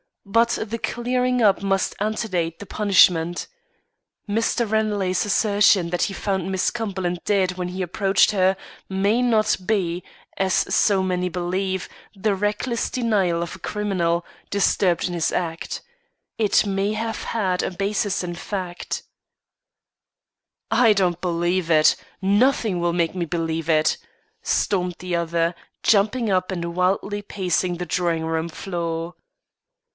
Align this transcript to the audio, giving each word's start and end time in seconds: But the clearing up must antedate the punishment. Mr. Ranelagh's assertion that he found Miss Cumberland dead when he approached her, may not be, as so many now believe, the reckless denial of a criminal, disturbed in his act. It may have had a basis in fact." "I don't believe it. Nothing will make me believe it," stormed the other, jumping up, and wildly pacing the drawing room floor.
But 0.25 0.57
the 0.63 0.79
clearing 0.79 1.43
up 1.43 1.61
must 1.61 1.95
antedate 1.99 2.57
the 2.59 2.65
punishment. 2.65 3.47
Mr. 4.29 4.69
Ranelagh's 4.69 5.25
assertion 5.25 5.89
that 5.89 6.03
he 6.03 6.13
found 6.13 6.51
Miss 6.51 6.71
Cumberland 6.71 7.19
dead 7.25 7.53
when 7.53 7.67
he 7.69 7.81
approached 7.81 8.31
her, 8.31 8.55
may 8.89 9.21
not 9.21 9.57
be, 9.65 10.03
as 10.37 10.53
so 10.53 11.03
many 11.03 11.27
now 11.27 11.31
believe, 11.33 11.87
the 12.15 12.33
reckless 12.33 12.89
denial 12.89 13.43
of 13.43 13.55
a 13.57 13.59
criminal, 13.59 14.25
disturbed 14.49 15.07
in 15.07 15.13
his 15.13 15.31
act. 15.31 15.81
It 16.39 16.65
may 16.65 16.93
have 16.93 17.23
had 17.23 17.61
a 17.61 17.69
basis 17.71 18.23
in 18.23 18.33
fact." 18.35 19.03
"I 20.71 20.93
don't 20.93 21.21
believe 21.21 21.69
it. 21.69 21.95
Nothing 22.21 22.79
will 22.79 22.93
make 22.93 23.13
me 23.13 23.25
believe 23.25 23.69
it," 23.69 23.97
stormed 24.41 24.95
the 24.99 25.15
other, 25.15 25.53
jumping 25.83 26.31
up, 26.31 26.51
and 26.51 26.73
wildly 26.75 27.21
pacing 27.21 27.77
the 27.77 27.85
drawing 27.85 28.25
room 28.25 28.49
floor. 28.49 29.15